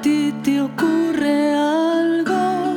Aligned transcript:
ti 0.00 0.32
te 0.42 0.60
ocurre 0.60 1.54
algo. 1.54 2.74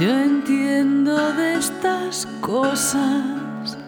Yo 0.00 0.10
entiendo 0.10 1.32
de 1.34 1.54
estas 1.54 2.26
cosas. 2.40 3.78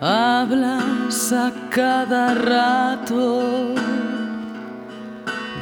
Hablas 0.00 1.32
a 1.32 1.52
cada 1.70 2.34
rato 2.34 3.72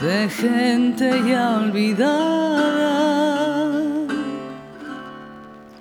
de 0.00 0.28
gente 0.30 1.10
ya 1.28 1.58
olvidada, 1.58 2.96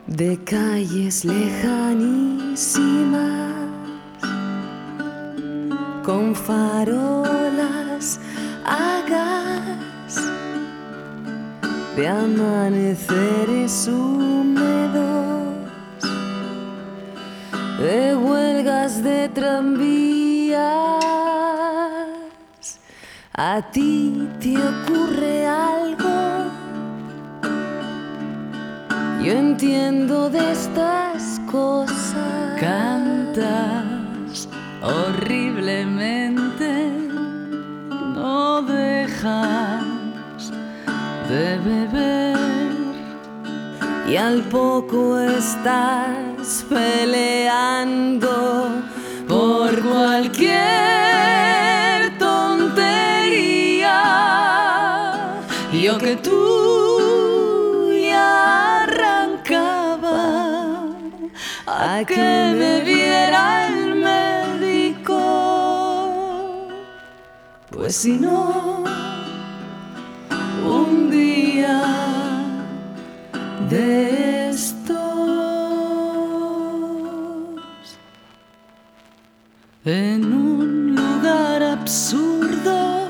de 0.07 0.37
calles 0.43 1.23
lejanísimas, 1.23 3.58
con 6.09 6.33
farolas 6.33 8.19
a 8.65 9.03
gas, 9.07 10.15
de 11.95 12.07
amaneceres 12.07 13.87
húmedos, 13.87 15.53
de 17.77 18.15
huelgas 18.15 19.03
de 19.03 19.29
tranvías 19.29 20.59
¿A 23.35 23.61
ti 23.71 24.27
te 24.39 24.57
ocurre 24.57 25.45
algo? 25.45 26.09
Yo 29.23 29.31
entiendo 29.31 30.27
de 30.31 30.53
estas 30.53 31.39
cosas. 31.51 32.59
Cantas 32.59 33.88
horriblemente, 34.91 36.73
no 38.15 38.61
dejas 38.61 39.83
de 41.29 41.57
beber. 41.59 42.37
Y 44.07 44.15
al 44.15 44.41
poco 44.43 45.19
estás 45.19 46.65
peleando 46.69 48.29
por 49.27 49.79
cualquier 49.81 50.99
yo 55.81 55.97
que 55.97 56.15
tú 56.17 57.89
ya 57.91 58.83
arrancaba 58.83 60.19
a 61.65 62.03
que 62.05 62.53
me 62.59 62.81
viera 62.81 63.67
el 63.67 63.98
pues 67.89 67.97
si 67.97 68.19
no, 68.19 68.83
un 70.63 71.09
día 71.09 71.81
de 73.67 74.49
estos 74.49 74.99
en 79.85 80.31
un 80.31 80.95
lugar 80.95 81.63
absurdo 81.63 83.07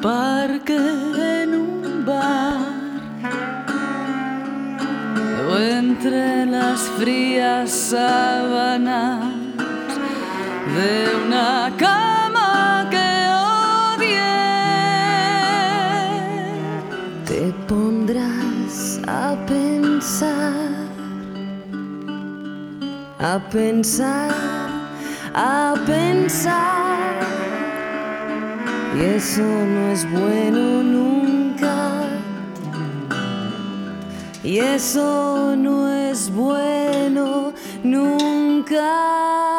parque 0.00 0.78
en 0.78 1.54
un 1.54 2.06
bar 2.06 2.56
o 5.50 5.58
entre 5.58 6.46
las 6.46 6.80
frías 6.98 7.70
sábanas 7.70 9.45
de 10.76 11.16
una 11.24 11.72
cama 11.78 12.88
que 12.90 13.10
odié. 13.96 14.36
Te 17.24 17.42
pondrás 17.66 19.00
a 19.06 19.36
pensar, 19.46 20.88
a 23.18 23.38
pensar, 23.50 24.30
a 25.34 25.74
pensar 25.86 26.96
y 28.96 29.00
eso 29.18 29.42
no 29.42 29.92
es 29.92 30.10
bueno 30.10 30.82
nunca. 30.82 31.76
Y 34.42 34.58
eso 34.58 35.54
no 35.56 35.90
es 35.92 36.30
bueno 36.30 37.52
nunca. 37.82 39.55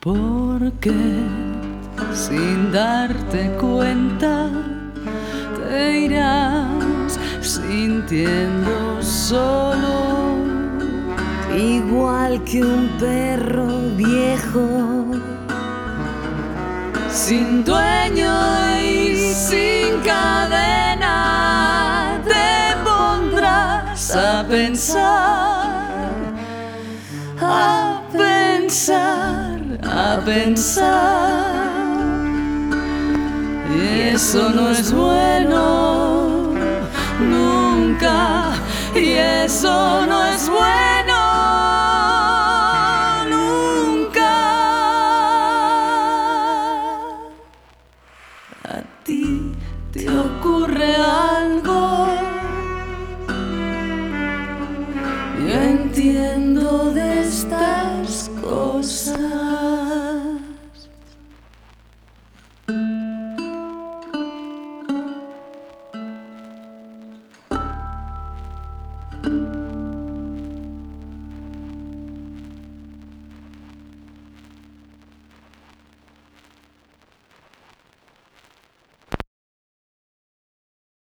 Porque 0.00 0.92
sin 2.14 2.70
darte 2.70 3.50
cuenta 3.60 4.48
te 5.56 6.00
irás 6.00 7.18
sintiendo 7.40 9.02
solo, 9.02 10.36
igual 11.56 12.42
que 12.44 12.62
un 12.62 12.88
perro 12.98 13.66
viejo, 13.96 15.06
sin 17.10 17.64
dueño 17.64 18.32
y 18.80 19.34
sin 19.34 20.00
cadena, 20.04 21.10
te 22.24 22.76
pondrás 22.84 24.14
a 24.14 24.46
pensar, 24.46 26.12
a 27.40 28.02
pensar 28.12 29.47
a 29.82 30.20
pensar. 30.24 31.68
Y 33.74 34.00
eso 34.14 34.50
no 34.50 34.70
es 34.70 34.92
bueno, 34.92 36.52
nunca. 37.20 38.52
Y 38.94 39.12
eso 39.12 40.06
no 40.06 40.24
es 40.24 40.48
bueno, 40.48 41.18
nunca. 43.28 44.34
A 48.64 48.82
ti 49.04 49.52
te 49.92 50.08
ocurre 50.08 50.94
algo. 50.96 52.08
Yo 55.46 55.54
entiendo 55.54 56.90
de 56.92 57.20
estas 57.20 58.30
cosas. 58.42 59.47